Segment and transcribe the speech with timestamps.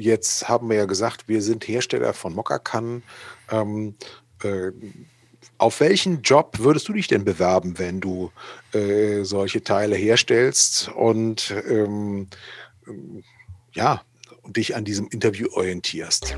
[0.00, 3.02] jetzt haben wir ja gesagt, wir sind Hersteller von Mokkakan.
[3.50, 3.94] Ähm,
[4.42, 4.72] äh,
[5.58, 8.32] auf welchen Job würdest du dich denn bewerben, wenn du
[8.72, 12.28] äh, solche Teile herstellst und ähm,
[13.74, 14.02] ja,
[14.46, 16.34] dich an diesem Interview orientierst?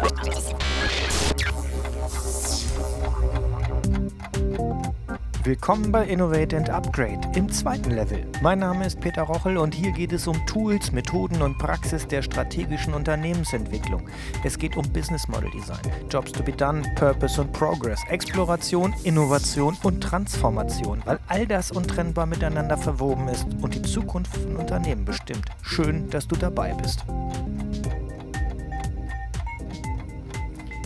[5.44, 8.24] Willkommen bei Innovate and Upgrade im zweiten Level.
[8.42, 12.22] Mein Name ist Peter Rochel und hier geht es um Tools, Methoden und Praxis der
[12.22, 14.08] strategischen Unternehmensentwicklung.
[14.44, 19.76] Es geht um Business Model Design, Jobs to be done, Purpose und Progress, Exploration, Innovation
[19.82, 25.46] und Transformation, weil all das untrennbar miteinander verwoben ist und die Zukunft von Unternehmen bestimmt.
[25.62, 27.04] Schön, dass du dabei bist.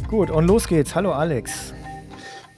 [0.09, 0.95] Gut, und los geht's.
[0.95, 1.75] Hallo Alex.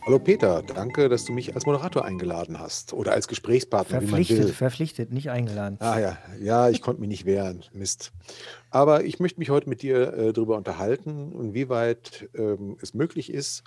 [0.09, 4.15] Hallo Peter, danke, dass du mich als Moderator eingeladen hast oder als Gesprächspartner, wie man
[4.15, 4.55] Verpflichtet, will.
[4.55, 5.77] verpflichtet, nicht eingeladen.
[5.81, 7.63] Ah ja, ja, ich konnte mich nicht wehren.
[7.75, 8.13] Mist.
[8.71, 13.65] Aber ich möchte mich heute mit dir äh, darüber unterhalten, inwieweit ähm, es möglich ist,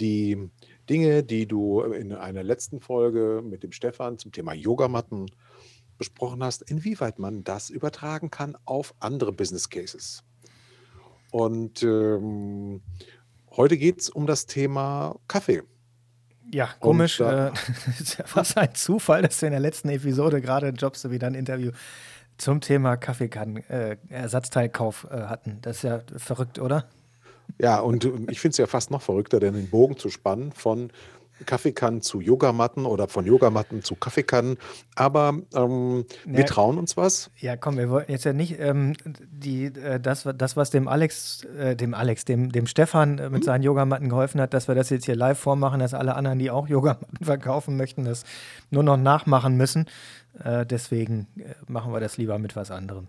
[0.00, 0.50] die
[0.88, 5.32] Dinge, die du in einer letzten Folge mit dem Stefan zum Thema Yogamatten
[5.98, 10.22] besprochen hast, inwieweit man das übertragen kann auf andere Business Cases.
[11.32, 12.82] Und ähm,
[13.56, 15.64] heute geht es um das Thema Kaffee.
[16.52, 17.20] Ja, komisch.
[17.20, 17.50] Äh,
[18.00, 21.34] ist ja fast ein Zufall, dass wir in der letzten Episode gerade Jobs wieder ein
[21.34, 21.72] Interview
[22.38, 25.58] zum Thema Kaffeekannen, äh, Ersatzteilkauf äh, hatten.
[25.62, 26.86] Das ist ja verrückt, oder?
[27.58, 30.90] Ja, und ich finde es ja fast noch verrückter, denn den Bogen zu spannen von
[31.46, 34.58] Kaffeekannen zu Yogamatten oder von Yogamatten zu Kaffeekannen.
[34.94, 37.30] Aber ähm, ja, wir trauen uns was.
[37.36, 41.44] Ja, komm, wir wollten jetzt ja nicht ähm, die, äh, das, das, was dem Alex,
[41.58, 43.46] äh, dem Alex, dem, dem Stefan äh, mit mhm.
[43.46, 46.50] seinen Yogamatten geholfen hat, dass wir das jetzt hier live vormachen, dass alle anderen, die
[46.50, 48.24] auch Yogamatten verkaufen möchten, das
[48.70, 49.86] nur noch nachmachen müssen.
[50.42, 53.08] Äh, deswegen äh, machen wir das lieber mit was anderem.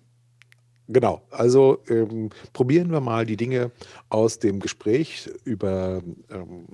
[0.90, 3.72] Genau, also ähm, probieren wir mal die Dinge
[4.10, 6.66] aus dem Gespräch über ähm,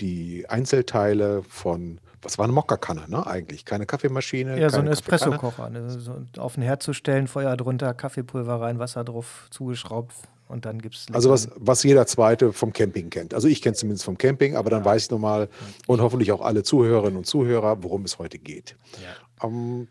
[0.00, 3.26] die Einzelteile von, was war eine Mokkakanne, ne?
[3.26, 4.58] Eigentlich keine Kaffeemaschine.
[4.60, 5.70] Ja, so ein Espresso-Kocher.
[5.70, 5.90] Ne?
[5.90, 10.14] So auf den Herd zu stellen, Feuer drunter, Kaffeepulver rein, Wasser drauf, zugeschraubt
[10.48, 11.06] und dann gibt es.
[11.12, 13.34] Also was, was jeder Zweite vom Camping kennt.
[13.34, 14.86] Also ich kenne es zumindest vom Camping, aber dann ja.
[14.86, 15.48] weiß ich nochmal
[15.86, 18.76] und hoffentlich auch alle Zuhörerinnen und Zuhörer, worum es heute geht.
[19.02, 19.46] Ja.
[19.48, 19.88] Ähm,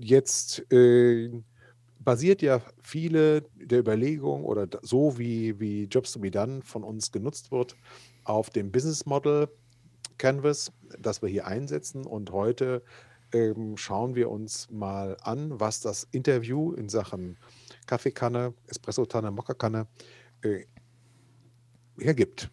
[0.00, 1.30] jetzt äh,
[2.00, 7.12] basiert ja viele der Überlegungen oder so wie, wie Jobs to be done von uns
[7.12, 7.76] genutzt wird,
[8.24, 9.48] auf dem Business Model
[10.18, 12.04] Canvas, das wir hier einsetzen.
[12.04, 12.82] Und heute
[13.32, 17.36] ähm, schauen wir uns mal an, was das Interview in Sachen
[17.86, 19.86] Kaffeekanne, Espresso-Tanne, Mokkakanne
[20.42, 20.64] äh,
[21.98, 22.50] hergibt.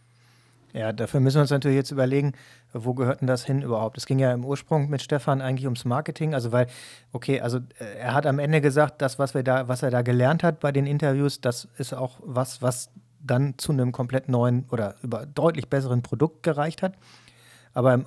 [0.74, 2.34] Ja, dafür müssen wir uns natürlich jetzt überlegen,
[2.78, 3.98] wo gehört denn das hin überhaupt?
[3.98, 6.68] Es ging ja im Ursprung mit Stefan eigentlich ums Marketing, also weil,
[7.14, 10.02] okay, also äh, er hat am Ende gesagt, das, was wir da, was er da
[10.02, 14.66] gelernt hat bei den Interviews, das ist auch was, was dann zu einem komplett neuen
[14.72, 16.94] oder über deutlich besseren Produkt gereicht hat.
[17.74, 18.06] Aber im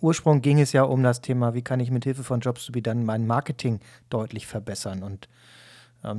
[0.00, 2.72] Ursprung ging es ja um das Thema, wie kann ich mit Hilfe von Jobs to
[2.72, 3.80] be dann mein Marketing
[4.10, 5.28] deutlich verbessern und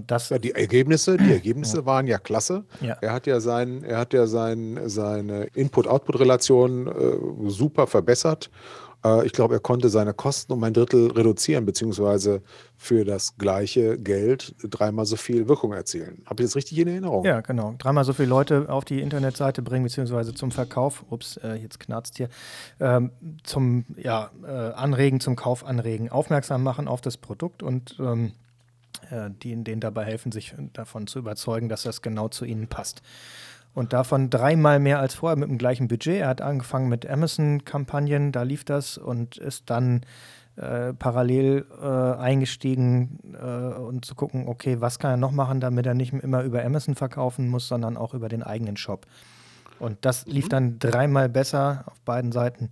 [0.07, 1.85] das ja, die Ergebnisse, die Ergebnisse ja.
[1.85, 2.65] waren ja klasse.
[2.81, 2.97] Ja.
[3.01, 8.49] Er hat ja sein, er hat ja sein, seine Input-Output-Relation äh, super verbessert
[9.03, 12.41] äh, ich glaube, er konnte seine Kosten um ein Drittel reduzieren, beziehungsweise
[12.77, 16.23] für das gleiche Geld dreimal so viel Wirkung erzielen.
[16.25, 17.25] Habe ich das richtig in Erinnerung?
[17.25, 17.75] Ja, genau.
[17.77, 21.05] Dreimal so viele Leute auf die Internetseite bringen, beziehungsweise zum Verkauf.
[21.09, 22.29] Ups, äh, jetzt knarzt hier.
[22.79, 23.11] Ähm,
[23.43, 28.48] zum ja, äh, Anregen, zum Kauf anregen, aufmerksam machen auf das Produkt und ähm, äh,
[29.41, 33.01] die, denen dabei helfen, sich davon zu überzeugen, dass das genau zu ihnen passt.
[33.73, 36.21] Und davon dreimal mehr als vorher mit dem gleichen Budget.
[36.21, 40.01] Er hat angefangen mit Amazon-Kampagnen, da lief das und ist dann
[40.59, 43.45] äh, parallel äh, eingestiegen äh,
[43.79, 46.95] und zu gucken, okay, was kann er noch machen, damit er nicht immer über Amazon
[46.95, 49.05] verkaufen muss, sondern auch über den eigenen Shop.
[49.79, 50.49] Und das lief mhm.
[50.49, 52.71] dann dreimal besser auf beiden Seiten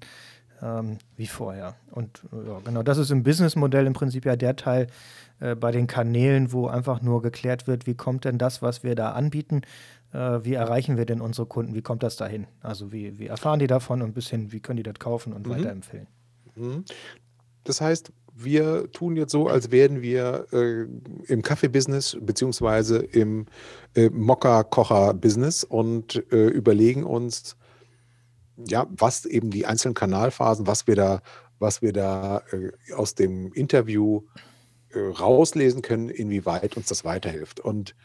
[0.61, 1.75] ähm, wie vorher.
[1.91, 4.87] Und ja, genau, das ist im Businessmodell im Prinzip ja der Teil
[5.39, 8.95] äh, bei den Kanälen, wo einfach nur geklärt wird, wie kommt denn das, was wir
[8.95, 9.61] da anbieten,
[10.13, 11.75] äh, wie erreichen wir denn unsere Kunden?
[11.75, 12.47] Wie kommt das dahin?
[12.61, 15.45] Also wie, wie erfahren die davon und bis hin, wie können die das kaufen und
[15.45, 15.51] mhm.
[15.51, 16.07] weiterempfehlen?
[16.55, 16.85] Mhm.
[17.63, 20.85] Das heißt, wir tun jetzt so, als wären wir äh,
[21.31, 23.47] im Kaffee-Business beziehungsweise im
[23.95, 27.57] äh, Mokka-Kocher-Business und äh, überlegen uns,
[28.67, 31.21] ja, was eben die einzelnen Kanalphasen, was wir da,
[31.59, 34.21] was wir da äh, aus dem Interview
[34.95, 37.59] rauslesen können, inwieweit uns das weiterhilft.
[37.59, 37.95] Und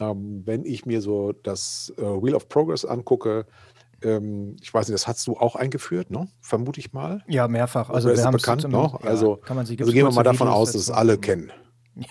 [0.00, 3.46] ähm, wenn ich mir so das äh, Wheel of Progress angucke,
[4.02, 6.28] ähm, ich weiß nicht, das hast du auch eingeführt, ne?
[6.40, 7.22] vermute ich mal.
[7.28, 7.90] Ja, mehrfach.
[7.90, 10.72] Also, wir haben bekannt, also, kann man sie, also gehen wir mal davon Videos aus,
[10.72, 11.52] dass es alle kennen.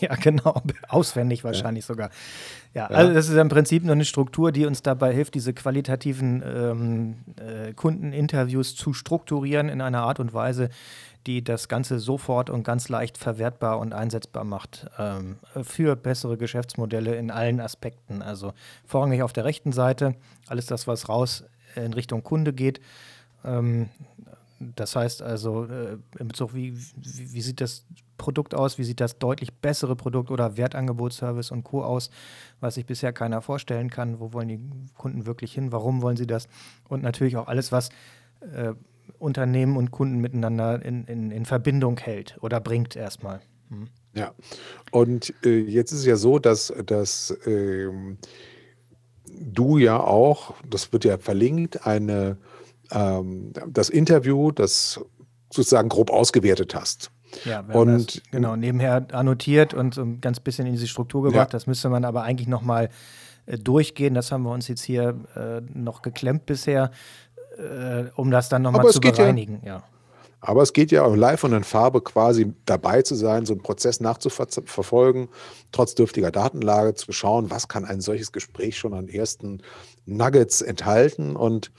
[0.00, 1.88] Ja, genau, auswendig wahrscheinlich ja.
[1.88, 2.10] sogar.
[2.74, 5.52] Ja, ja, also das ist im Prinzip nur eine Struktur, die uns dabei hilft, diese
[5.52, 10.68] qualitativen ähm, äh, Kundeninterviews zu strukturieren in einer Art und Weise,
[11.26, 17.14] die das Ganze sofort und ganz leicht verwertbar und einsetzbar macht ähm, für bessere Geschäftsmodelle
[17.16, 18.22] in allen Aspekten.
[18.22, 18.52] Also
[18.86, 20.14] vorrangig auf der rechten Seite,
[20.48, 21.44] alles das, was raus
[21.76, 22.80] in Richtung Kunde geht.
[23.44, 23.90] Ähm,
[24.60, 27.86] das heißt also, äh, in Bezug, wie, wie, wie, sieht das
[28.18, 31.82] Produkt aus, wie sieht das deutlich bessere Produkt oder Wertangebot, Service und Co.
[31.82, 32.10] aus,
[32.60, 34.60] was sich bisher keiner vorstellen kann, wo wollen die
[34.98, 36.46] Kunden wirklich hin, warum wollen sie das
[36.88, 37.88] und natürlich auch alles, was
[38.40, 38.74] äh,
[39.20, 43.40] Unternehmen und Kunden miteinander in, in, in Verbindung hält oder bringt erstmal.
[43.68, 43.88] Hm.
[44.14, 44.32] Ja,
[44.90, 48.18] und äh, jetzt ist es ja so, dass, dass ähm,
[49.40, 52.36] du ja auch, das wird ja verlinkt, eine
[52.90, 55.00] ähm, das Interview, das
[55.52, 57.10] sozusagen grob ausgewertet hast.
[57.44, 61.48] Ja, und, genau, nebenher annotiert und so ein ganz bisschen in diese Struktur gebracht.
[61.48, 61.52] Ja.
[61.52, 62.88] Das müsste man aber eigentlich nochmal
[63.46, 64.14] äh, durchgehen.
[64.14, 66.90] Das haben wir uns jetzt hier äh, noch geklemmt bisher,
[67.60, 69.60] äh, um das dann nochmal zu bereinigen.
[69.62, 69.84] Ja, ja.
[70.42, 73.62] Aber es geht ja auch live und in Farbe quasi dabei zu sein, so einen
[73.62, 75.28] Prozess nachzuverfolgen,
[75.70, 79.62] trotz dürftiger Datenlage zu schauen, was kann ein solches Gespräch schon an ersten
[80.06, 81.36] Nuggets enthalten.
[81.36, 81.72] Und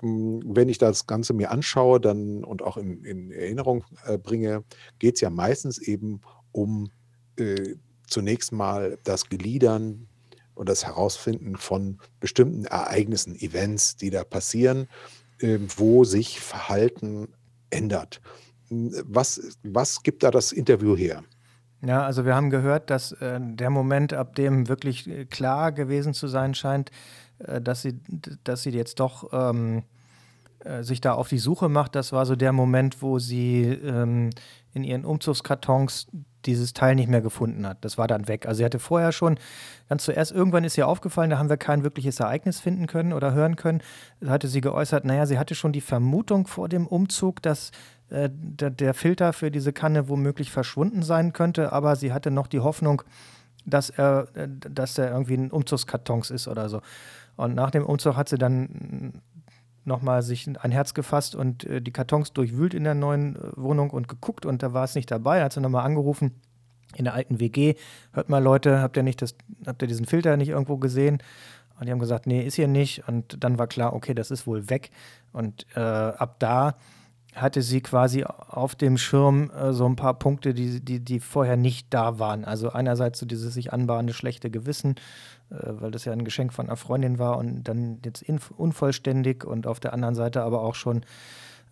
[0.00, 4.64] hm, wenn ich das Ganze mir anschaue dann und auch in, in Erinnerung äh, bringe,
[4.98, 6.22] geht es ja meistens eben
[6.52, 6.90] um
[7.36, 7.74] äh,
[8.08, 10.08] zunächst mal das Gliedern
[10.54, 14.88] und das Herausfinden von bestimmten Ereignissen, Events, die da passieren,
[15.40, 17.28] wo sich Verhalten
[17.70, 18.20] ändert.
[18.68, 21.22] Hm, was, was gibt da das Interview her?
[21.82, 26.14] Ja, also wir haben gehört, dass äh, der Moment, ab dem wirklich äh, klar gewesen
[26.14, 26.90] zu sein scheint,
[27.38, 28.00] äh, dass sie,
[28.44, 29.82] dass sie jetzt doch ähm,
[30.60, 31.94] äh, sich da auf die Suche macht.
[31.94, 34.30] Das war so der Moment, wo sie ähm,
[34.72, 36.06] in ihren Umzugskartons
[36.46, 37.78] dieses Teil nicht mehr gefunden hat.
[37.84, 38.46] Das war dann weg.
[38.46, 39.38] Also sie hatte vorher schon,
[39.88, 43.32] ganz zuerst, irgendwann ist ihr aufgefallen, da haben wir kein wirkliches Ereignis finden können oder
[43.32, 43.82] hören können.
[44.20, 47.70] Da hatte sie geäußert, naja, sie hatte schon die Vermutung vor dem Umzug, dass
[48.08, 52.46] äh, der, der Filter für diese Kanne womöglich verschwunden sein könnte, aber sie hatte noch
[52.46, 53.02] die Hoffnung,
[53.64, 56.80] dass er, äh, dass er irgendwie ein Umzugskartons ist oder so.
[57.36, 59.20] Und nach dem Umzug hat sie dann
[59.86, 63.90] nochmal sich ein Herz gefasst und äh, die Kartons durchwühlt in der neuen äh, Wohnung
[63.90, 65.42] und geguckt und da war es nicht dabei.
[65.42, 66.32] Hat sie nochmal angerufen
[66.96, 67.74] in der alten WG.
[68.12, 69.36] Hört mal, Leute, habt ihr nicht das,
[69.66, 71.22] habt ihr diesen Filter nicht irgendwo gesehen?
[71.78, 73.06] Und die haben gesagt, nee, ist hier nicht.
[73.06, 74.90] Und dann war klar, okay, das ist wohl weg.
[75.32, 76.76] Und äh, ab da
[77.36, 81.56] hatte sie quasi auf dem Schirm äh, so ein paar Punkte, die, die, die vorher
[81.56, 82.44] nicht da waren.
[82.44, 84.96] Also einerseits so dieses sich anbahnende schlechte Gewissen,
[85.50, 88.24] äh, weil das ja ein Geschenk von einer Freundin war und dann jetzt
[88.56, 91.04] unvollständig und auf der anderen Seite aber auch schon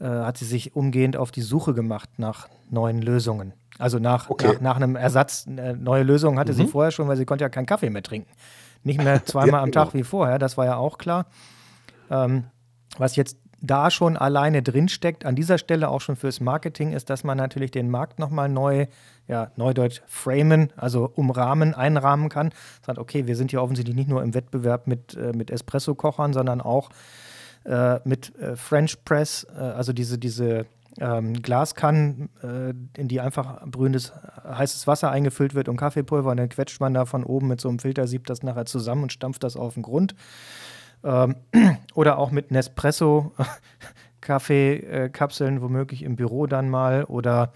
[0.01, 3.55] äh, hat sie sich umgehend auf die Suche gemacht nach neuen Lösungen.
[3.79, 4.53] Also nach, okay.
[4.55, 6.57] nach, nach, einem Ersatz, äh, neue Lösungen hatte mhm.
[6.57, 8.31] sie vorher schon, weil sie konnte ja keinen Kaffee mehr trinken.
[8.83, 10.01] Nicht mehr zweimal ja, am Tag genau.
[10.01, 11.27] wie vorher, das war ja auch klar.
[12.11, 12.45] Ähm,
[12.99, 17.25] was jetzt da schon alleine drinsteckt, an dieser Stelle auch schon fürs Marketing, ist, dass
[17.25, 18.87] man natürlich den Markt nochmal neu,
[19.27, 22.51] ja, neudeutsch framen, also umrahmen, einrahmen kann.
[22.85, 26.61] Sagt, okay, wir sind hier offensichtlich nicht nur im Wettbewerb mit, äh, mit Espresso-Kochern, sondern
[26.61, 26.91] auch
[27.65, 30.67] äh, mit äh, French Press, äh, also diese, diese
[31.01, 34.13] ähm, Glaskannen, äh, in die einfach brühendes
[34.47, 37.69] heißes Wasser eingefüllt wird und Kaffeepulver und dann quetscht man da von oben mit so
[37.69, 40.15] einem Filtersieb das nachher zusammen und stampft das auf den Grund.
[41.05, 41.37] Ähm,
[41.95, 43.33] oder auch mit Nespresso,
[44.21, 47.53] Kaffeekapseln, womöglich im Büro dann mal oder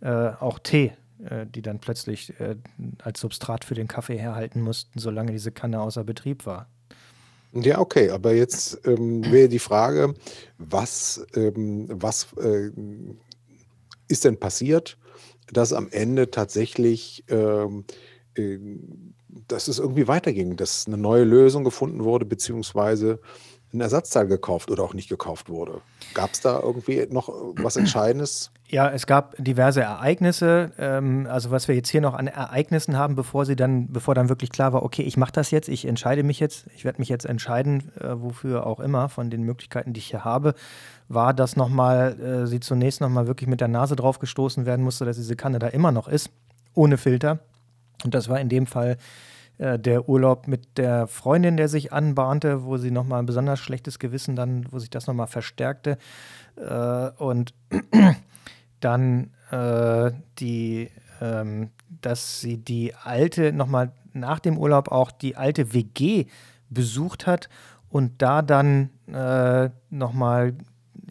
[0.00, 0.92] äh, auch Tee,
[1.24, 2.56] äh, die dann plötzlich äh,
[3.02, 6.68] als Substrat für den Kaffee herhalten mussten, solange diese Kanne außer Betrieb war.
[7.52, 10.14] Ja, okay, aber jetzt ähm, wäre die Frage,
[10.58, 12.70] was, ähm, was äh,
[14.08, 14.96] ist denn passiert,
[15.52, 17.84] dass am Ende tatsächlich ähm,
[18.36, 18.58] äh,
[19.52, 23.20] dass es irgendwie weiterging, dass eine neue Lösung gefunden wurde, beziehungsweise
[23.72, 25.80] ein Ersatzteil gekauft oder auch nicht gekauft wurde.
[26.14, 28.50] Gab es da irgendwie noch was Entscheidendes?
[28.68, 30.72] Ja, es gab diverse Ereignisse.
[30.78, 34.28] Ähm, also was wir jetzt hier noch an Ereignissen haben, bevor sie dann, bevor dann
[34.28, 37.08] wirklich klar war, okay, ich mache das jetzt, ich entscheide mich jetzt, ich werde mich
[37.08, 40.54] jetzt entscheiden, äh, wofür auch immer von den Möglichkeiten, die ich hier habe,
[41.08, 45.04] war, dass nochmal äh, sie zunächst nochmal wirklich mit der Nase drauf gestoßen werden musste,
[45.04, 46.30] dass diese Kanne da immer noch ist,
[46.74, 47.38] ohne Filter.
[48.04, 48.96] Und das war in dem Fall
[49.60, 53.98] äh, der Urlaub mit der Freundin, der sich anbahnte, wo sie nochmal ein besonders schlechtes
[53.98, 55.98] Gewissen dann, wo sich das nochmal verstärkte.
[56.56, 57.52] Äh, und
[58.80, 60.90] dann äh, die,
[61.20, 61.68] ähm,
[62.00, 66.24] dass sie die alte, nochmal nach dem Urlaub auch die alte WG
[66.70, 67.50] besucht hat
[67.90, 70.54] und da dann äh, nochmal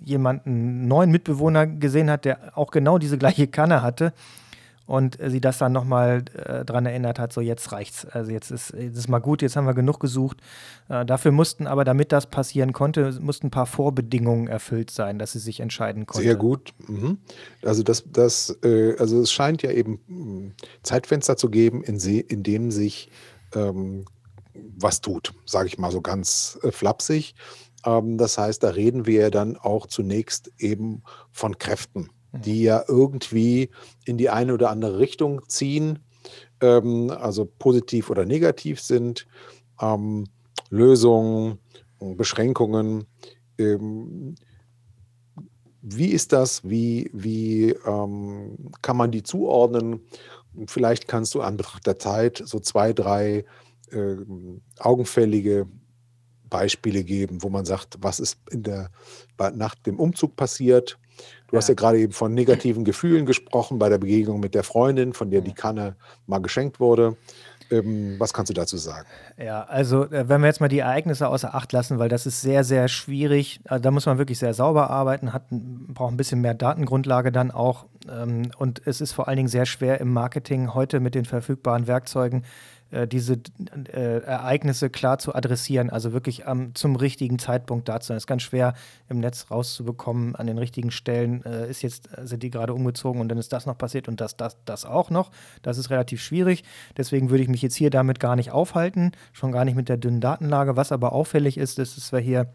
[0.03, 4.11] jemanden, neuen Mitbewohner gesehen hat, der auch genau diese gleiche Kanne hatte
[4.89, 8.07] und sie das dann nochmal äh, daran erinnert hat, so jetzt reicht's.
[8.07, 10.37] Also jetzt ist es mal gut, jetzt haben wir genug gesucht.
[10.89, 15.33] Äh, dafür mussten aber, damit das passieren konnte, mussten ein paar Vorbedingungen erfüllt sein, dass
[15.33, 16.23] sie sich entscheiden konnte.
[16.23, 16.73] Sehr gut.
[16.87, 17.19] Mhm.
[17.63, 22.19] Also das, das, äh, also es scheint ja eben hm, Zeitfenster zu geben, in, sie,
[22.19, 23.11] in dem sich
[23.53, 24.05] ähm,
[24.55, 27.35] was tut, sage ich mal so ganz äh, flapsig.
[27.85, 33.69] Ähm, das heißt, da reden wir dann auch zunächst eben von Kräften die ja irgendwie
[34.05, 35.99] in die eine oder andere Richtung ziehen,
[36.61, 39.27] ähm, also positiv oder negativ sind.
[39.81, 40.25] Ähm,
[40.69, 41.57] Lösungen,
[41.99, 43.05] Beschränkungen.
[43.57, 44.35] Ähm,
[45.81, 46.67] wie ist das?
[46.67, 50.01] Wie, wie ähm, kann man die zuordnen?
[50.67, 53.45] Vielleicht kannst du an Betracht der Zeit so zwei, drei
[53.91, 54.15] äh,
[54.77, 55.67] augenfällige
[56.49, 58.91] Beispiele geben, wo man sagt, was ist in der,
[59.53, 60.99] nach dem Umzug passiert
[61.47, 65.13] Du hast ja gerade eben von negativen Gefühlen gesprochen bei der Begegnung mit der Freundin,
[65.13, 65.95] von der die Kanne
[66.27, 67.17] mal geschenkt wurde.
[67.71, 69.07] Ähm, was kannst du dazu sagen?
[69.37, 72.41] Ja, also äh, wenn wir jetzt mal die Ereignisse außer Acht lassen, weil das ist
[72.41, 73.59] sehr, sehr schwierig.
[73.65, 77.51] Also, da muss man wirklich sehr sauber arbeiten, hat, braucht ein bisschen mehr Datengrundlage dann
[77.51, 77.85] auch.
[78.09, 81.87] Ähm, und es ist vor allen Dingen sehr schwer im Marketing heute mit den verfügbaren
[81.87, 82.43] Werkzeugen
[82.91, 83.39] äh, diese
[83.93, 88.15] äh, Ereignisse klar zu adressieren, also wirklich ähm, zum richtigen Zeitpunkt da zu sein.
[88.15, 88.73] Das ist ganz schwer
[89.09, 91.43] im Netz rauszubekommen an den richtigen Stellen.
[91.45, 94.37] Äh, ist jetzt, sind die gerade umgezogen und dann ist das noch passiert und das,
[94.37, 95.31] das, das auch noch.
[95.61, 96.63] Das ist relativ schwierig.
[96.97, 99.97] Deswegen würde ich mich jetzt hier damit gar nicht aufhalten, schon gar nicht mit der
[99.97, 100.75] dünnen Datenlage.
[100.75, 102.47] Was aber auffällig ist, ist, dass wir hier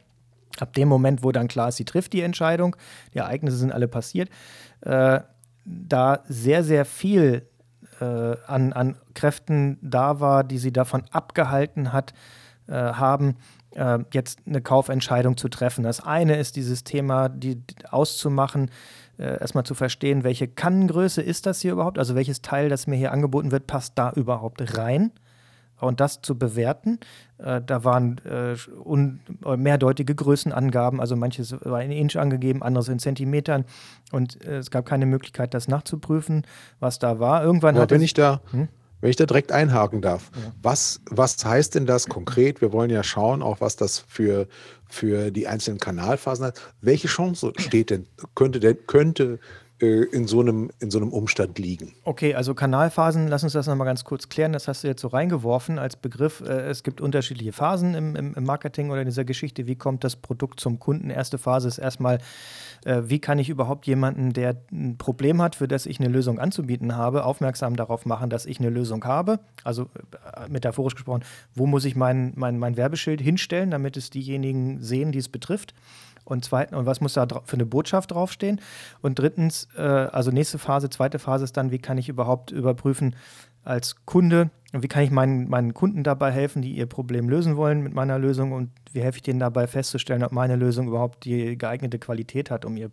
[0.61, 2.77] ab dem Moment, wo dann klar ist, sie trifft die Entscheidung,
[3.13, 4.31] die Ereignisse sind alle passiert,
[4.83, 5.21] äh,
[5.65, 7.54] da sehr, sehr viel äh,
[8.01, 12.15] an, an Kräften da war, die sie davon abgehalten hat,
[12.67, 13.37] äh, haben,
[13.75, 15.85] äh, jetzt eine Kaufentscheidung zu treffen.
[15.85, 18.71] Das eine ist dieses Thema, die, auszumachen,
[19.19, 22.97] äh, erstmal zu verstehen, welche Kannengröße ist das hier überhaupt, also welches Teil, das mir
[22.97, 25.13] hier angeboten wird, passt da überhaupt rein
[25.81, 27.01] und das zu bewerten.
[27.39, 32.99] Äh, da waren äh, äh, mehrdeutige Größenangaben, also manches war in Inch angegeben, anderes in
[32.99, 33.65] Zentimetern
[34.13, 36.47] und äh, es gab keine Möglichkeit, das nachzuprüfen,
[36.81, 37.45] was da war.
[37.45, 38.69] Irgendwann hat wenn ich da hm?
[39.05, 40.51] Wenn ich da direkt einhaken darf, ja.
[40.63, 42.63] was, was heißt denn das konkret?
[42.63, 44.49] Wir wollen ja schauen, auch was das für,
[44.89, 46.63] für die einzelnen Kanalphasen hat.
[46.81, 49.41] Welche Chance steht denn, könnte denn, könnte
[49.81, 51.93] in so, einem, in so einem Umstand liegen.
[52.05, 54.53] Okay, also Kanalphasen, lass uns das nochmal ganz kurz klären.
[54.53, 56.41] Das hast du jetzt so reingeworfen als Begriff.
[56.41, 59.67] Äh, es gibt unterschiedliche Phasen im, im, im Marketing oder in dieser Geschichte.
[59.67, 61.11] Wie kommt das Produkt zum Kunden?
[61.11, 62.19] Erste Phase ist erstmal,
[62.85, 66.39] äh, wie kann ich überhaupt jemanden, der ein Problem hat, für das ich eine Lösung
[66.39, 69.41] anzubieten habe, aufmerksam darauf machen, dass ich eine Lösung habe?
[69.65, 69.89] Also
[70.49, 75.19] metaphorisch gesprochen, wo muss ich mein, mein, mein Werbeschild hinstellen, damit es diejenigen sehen, die
[75.19, 75.75] es betrifft?
[76.25, 78.61] Und zweitens, und was muss da für eine Botschaft draufstehen?
[79.03, 83.15] Und drittens, äh, also nächste Phase, zweite Phase ist dann, wie kann ich überhaupt überprüfen
[83.63, 87.83] als Kunde, wie kann ich meinen, meinen Kunden dabei helfen, die ihr Problem lösen wollen
[87.83, 91.57] mit meiner Lösung und wie helfe ich denen dabei festzustellen, ob meine Lösung überhaupt die
[91.57, 92.91] geeignete Qualität hat, um ihr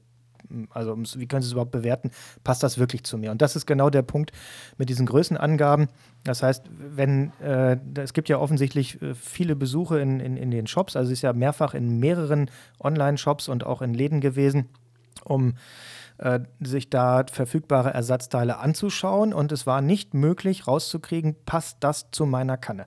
[0.69, 2.11] also wie können Sie es überhaupt bewerten,
[2.43, 3.31] passt das wirklich zu mir?
[3.31, 4.31] Und das ist genau der Punkt
[4.77, 5.87] mit diesen Größenangaben.
[6.23, 10.67] Das heißt, wenn äh, es gibt ja offensichtlich äh, viele Besuche in, in, in den
[10.67, 14.69] Shops, also es ist ja mehrfach in mehreren Online-Shops und auch in Läden gewesen,
[15.23, 15.55] um
[16.17, 22.25] äh, sich da verfügbare Ersatzteile anzuschauen und es war nicht möglich rauszukriegen, passt das zu
[22.25, 22.85] meiner Kanne.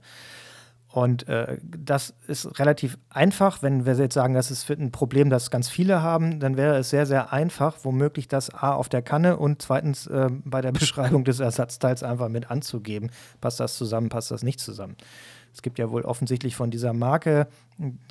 [0.95, 3.63] Und äh, das ist relativ einfach.
[3.63, 6.91] Wenn wir jetzt sagen, das ist ein Problem, das ganz viele haben, dann wäre es
[6.91, 11.25] sehr, sehr einfach, womöglich das A auf der Kanne und zweitens äh, bei der Beschreibung
[11.25, 13.11] des Ersatzteils einfach mit anzugeben.
[13.41, 14.95] Passt das zusammen, passt das nicht zusammen?
[15.53, 17.49] Es gibt ja wohl offensichtlich von dieser Marke,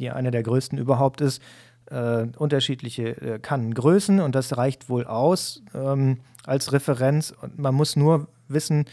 [0.01, 1.41] die eine der größten überhaupt ist,
[1.89, 7.33] äh, unterschiedliche äh, Kannengrößen und das reicht wohl aus ähm, als Referenz.
[7.41, 8.87] Und man muss nur wissen,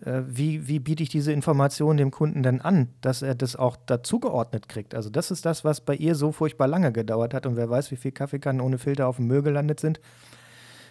[0.00, 4.68] wie, wie biete ich diese Information dem Kunden denn an, dass er das auch dazugeordnet
[4.68, 4.94] kriegt?
[4.94, 7.90] Also das ist das, was bei ihr so furchtbar lange gedauert hat und wer weiß,
[7.90, 10.00] wie viele Kaffeekannen ohne Filter auf dem Müll gelandet sind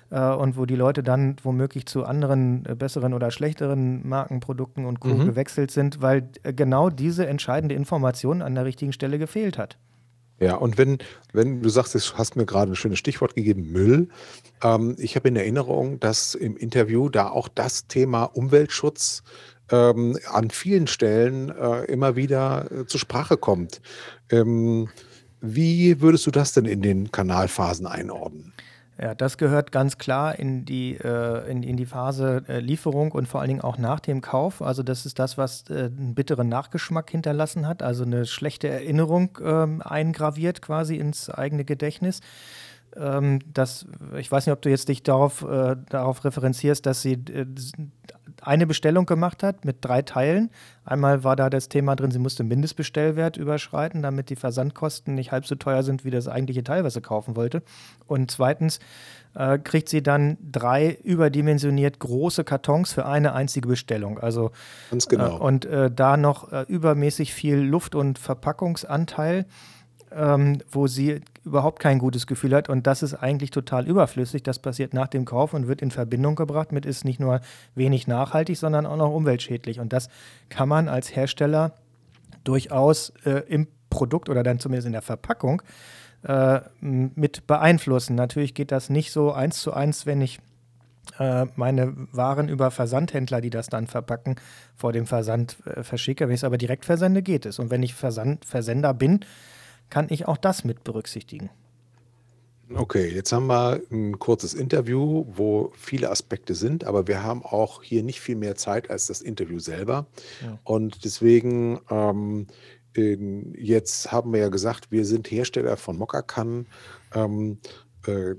[0.10, 5.00] äh, und wo die Leute dann womöglich zu anderen äh, besseren oder schlechteren Markenprodukten und
[5.00, 5.10] Co.
[5.10, 5.26] Mhm.
[5.26, 9.78] gewechselt sind, weil genau diese entscheidende Information an der richtigen Stelle gefehlt hat.
[10.44, 10.98] Ja, und wenn,
[11.32, 14.10] wenn du sagst, du hast mir gerade ein schönes Stichwort gegeben, Müll.
[14.62, 19.24] Ähm, ich habe in Erinnerung, dass im Interview da auch das Thema Umweltschutz
[19.72, 23.82] ähm, an vielen Stellen äh, immer wieder äh, zur Sprache kommt.
[24.30, 24.90] Ähm,
[25.40, 28.52] wie würdest du das denn in den Kanalphasen einordnen?
[29.02, 33.28] Ja, das gehört ganz klar in die, äh, in, in die Phase äh, Lieferung und
[33.28, 34.62] vor allen Dingen auch nach dem Kauf.
[34.62, 39.40] Also das ist das, was äh, einen bitteren Nachgeschmack hinterlassen hat, also eine schlechte Erinnerung
[39.44, 42.20] ähm, eingraviert quasi ins eigene Gedächtnis.
[42.96, 43.86] Ähm, dass,
[44.18, 47.46] ich weiß nicht, ob du jetzt dich darauf, äh, darauf referenzierst, dass sie äh,
[48.42, 50.50] eine Bestellung gemacht hat mit drei Teilen.
[50.86, 55.46] Einmal war da das Thema drin, sie musste Mindestbestellwert überschreiten, damit die Versandkosten nicht halb
[55.46, 57.64] so teuer sind wie das eigentliche Teil, was sie kaufen wollte.
[58.06, 58.80] Und zweitens
[59.36, 64.20] äh, kriegt sie dann drei überdimensioniert große Kartons für eine einzige Bestellung.
[64.20, 64.52] Also
[64.92, 65.38] Ganz genau.
[65.38, 69.46] Äh, und äh, da noch äh, übermäßig viel Luft- und Verpackungsanteil
[70.16, 72.70] ähm, wo sie überhaupt kein gutes Gefühl hat.
[72.70, 74.44] Und das ist eigentlich total überflüssig.
[74.44, 77.42] Das passiert nach dem Kauf und wird in Verbindung gebracht mit, ist nicht nur
[77.76, 79.80] wenig nachhaltig, sondern auch noch umweltschädlich.
[79.80, 80.10] Und das
[80.50, 81.74] kann man als Hersteller
[82.44, 85.62] durchaus äh, im Produkt oder dann zumindest in der Verpackung
[86.24, 88.16] äh, mit beeinflussen.
[88.16, 90.40] Natürlich geht das nicht so eins zu eins, wenn ich
[91.20, 94.38] äh, meine Waren über Versandhändler, die das dann verpacken,
[94.76, 96.28] vor dem Versand äh, verschicke.
[96.28, 97.60] Wenn ich es aber direkt versende, geht es.
[97.60, 99.20] Und wenn ich Versand, Versender bin,
[99.94, 101.52] kann ich auch das mit berücksichtigen.
[102.74, 107.84] Okay, jetzt haben wir ein kurzes Interview, wo viele Aspekte sind, aber wir haben auch
[107.84, 110.08] hier nicht viel mehr Zeit als das Interview selber.
[110.42, 110.58] Ja.
[110.64, 112.48] Und deswegen, ähm,
[112.96, 116.66] jetzt haben wir ja gesagt, wir sind Hersteller von Mokkakan.
[117.14, 117.60] Ähm,
[118.08, 118.34] äh,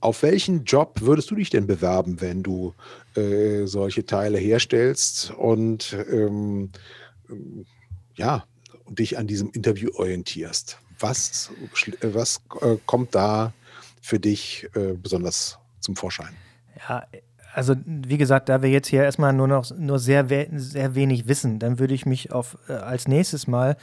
[0.00, 2.72] auf welchen Job würdest du dich denn bewerben, wenn du
[3.14, 6.70] äh, solche Teile herstellst und ähm,
[8.14, 8.46] ja,
[8.94, 10.78] dich an diesem Interview orientierst.
[10.98, 11.50] Was,
[12.00, 13.52] was äh, kommt da
[14.00, 16.34] für dich äh, besonders zum Vorschein?
[16.88, 17.04] Ja,
[17.54, 21.58] also wie gesagt, da wir jetzt hier erstmal nur noch nur sehr, sehr wenig wissen,
[21.58, 23.76] dann würde ich mich auf äh, als nächstes Mal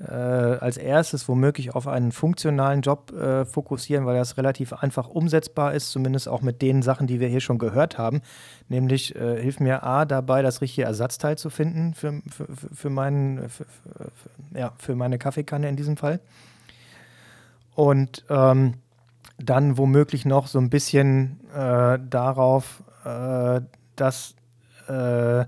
[0.00, 5.74] äh, als erstes womöglich auf einen funktionalen Job äh, fokussieren, weil das relativ einfach umsetzbar
[5.74, 8.22] ist, zumindest auch mit den Sachen, die wir hier schon gehört haben.
[8.68, 13.48] Nämlich äh, hilft mir A dabei, das richtige Ersatzteil zu finden für, für, für, meinen,
[13.48, 13.66] für,
[14.54, 16.20] ja, für meine Kaffeekanne in diesem Fall.
[17.74, 18.74] Und ähm,
[19.38, 23.60] dann womöglich noch so ein bisschen äh, darauf, äh,
[23.96, 24.34] dass
[24.88, 25.44] äh,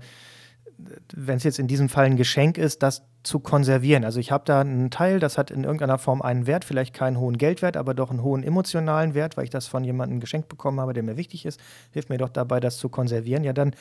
[1.15, 4.03] wenn es jetzt in diesem Fall ein Geschenk ist, das zu konservieren.
[4.03, 7.17] Also ich habe da einen Teil, das hat in irgendeiner Form einen Wert, vielleicht keinen
[7.17, 10.79] hohen Geldwert, aber doch einen hohen emotionalen Wert, weil ich das von jemandem geschenkt bekommen
[10.79, 11.59] habe, der mir wichtig ist.
[11.91, 13.43] Hilft mir doch dabei, das zu konservieren.
[13.43, 13.75] Ja, dann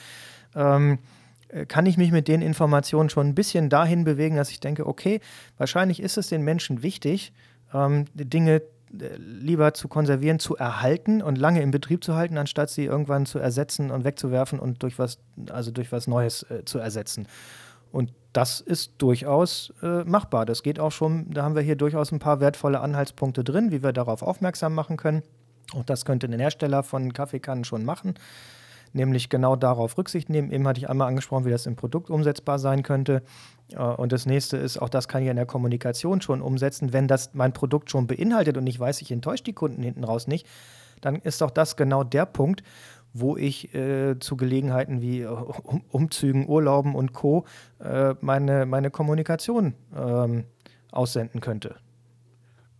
[0.55, 0.98] ähm,
[1.68, 5.20] kann ich mich mit den Informationen schon ein bisschen dahin bewegen, dass ich denke, okay,
[5.59, 7.33] wahrscheinlich ist es den Menschen wichtig,
[7.74, 8.62] ähm, Dinge
[8.98, 13.26] äh, lieber zu konservieren, zu erhalten und lange im Betrieb zu halten, anstatt sie irgendwann
[13.26, 15.18] zu ersetzen und wegzuwerfen und durch was,
[15.50, 17.26] also durch was Neues äh, zu ersetzen.
[17.90, 20.47] Und das ist durchaus äh, machbar.
[20.47, 23.83] Das geht auch schon, da haben wir hier durchaus ein paar wertvolle Anhaltspunkte drin, wie
[23.83, 25.23] wir darauf aufmerksam machen können.
[25.75, 28.14] Und das könnte ein Hersteller von Kaffeekannen schon machen,
[28.92, 30.51] nämlich genau darauf Rücksicht nehmen.
[30.51, 33.23] Eben hatte ich einmal angesprochen, wie das im Produkt umsetzbar sein könnte.
[33.71, 36.92] Äh, und das nächste ist, auch das kann ich in der Kommunikation schon umsetzen.
[36.92, 40.27] Wenn das mein Produkt schon beinhaltet und ich weiß, ich enttäusche die Kunden hinten raus
[40.27, 40.47] nicht,
[41.03, 42.62] dann ist auch das genau der Punkt,
[43.12, 47.44] wo ich äh, zu Gelegenheiten wie äh, um, Umzügen, Urlauben und Co.
[47.79, 50.44] Äh, meine, meine Kommunikation ähm,
[50.90, 51.77] aussenden könnte.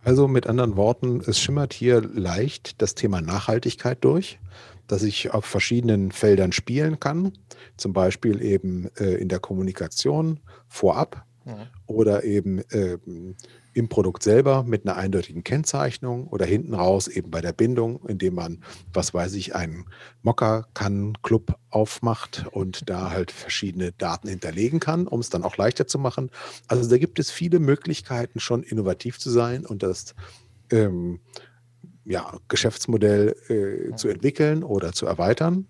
[0.03, 4.39] Also mit anderen Worten, es schimmert hier leicht das Thema Nachhaltigkeit durch,
[4.87, 7.31] dass ich auf verschiedenen Feldern spielen kann,
[7.77, 11.67] zum Beispiel eben äh, in der Kommunikation vorab ja.
[11.87, 12.97] oder eben äh,
[13.73, 18.35] im Produkt selber mit einer eindeutigen Kennzeichnung oder hinten raus eben bei der Bindung, indem
[18.35, 19.85] man, was weiß ich, einen
[20.21, 25.97] Mocker-Kann-Club aufmacht und da halt verschiedene Daten hinterlegen kann, um es dann auch leichter zu
[25.97, 26.29] machen.
[26.67, 30.13] Also da gibt es viele Möglichkeiten, schon innovativ zu sein und das
[30.71, 31.19] ähm,
[32.05, 35.67] ja, Geschäftsmodell äh, zu entwickeln oder zu erweitern.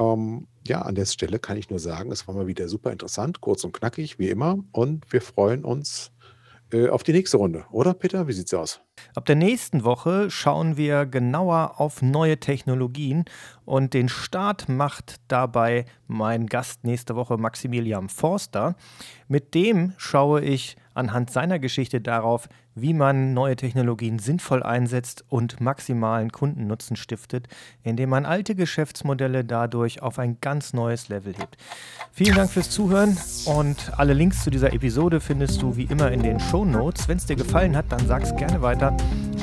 [0.00, 3.40] Ähm, ja, an der Stelle kann ich nur sagen, es war mal wieder super interessant,
[3.40, 4.58] kurz und knackig, wie immer.
[4.72, 6.10] Und wir freuen uns
[6.72, 8.26] äh, auf die nächste Runde, oder Peter?
[8.26, 8.80] Wie sieht's aus?
[9.14, 13.24] Ab der nächsten Woche schauen wir genauer auf neue Technologien
[13.64, 18.76] und den Start macht dabei mein Gast nächste Woche Maximilian Forster.
[19.28, 25.60] Mit dem schaue ich anhand seiner Geschichte darauf, wie man neue Technologien sinnvoll einsetzt und
[25.60, 27.48] maximalen Kundennutzen stiftet,
[27.82, 31.56] indem man alte Geschäftsmodelle dadurch auf ein ganz neues Level hebt.
[32.12, 36.22] Vielen Dank fürs Zuhören und alle Links zu dieser Episode findest du wie immer in
[36.22, 37.08] den Show Notes.
[37.08, 38.96] Wenn es dir gefallen hat, dann sag's gerne weiter.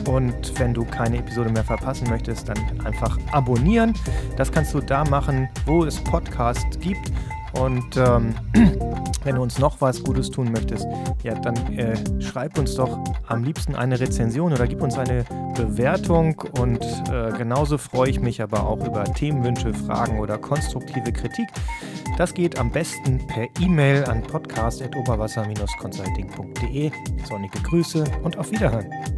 [0.07, 3.93] Und wenn du keine Episode mehr verpassen möchtest, dann einfach abonnieren.
[4.37, 7.11] Das kannst du da machen, wo es Podcasts gibt.
[7.59, 8.35] Und ähm,
[9.23, 10.85] wenn du uns noch was Gutes tun möchtest,
[11.23, 16.41] ja, dann äh, schreib uns doch am liebsten eine Rezension oder gib uns eine Bewertung.
[16.59, 21.47] Und äh, genauso freue ich mich aber auch über Themenwünsche, Fragen oder konstruktive Kritik.
[22.17, 26.91] Das geht am besten per E-Mail an podcast.oberwasser-consulting.de.
[27.27, 29.16] Sonnige Grüße und auf Wiederhören.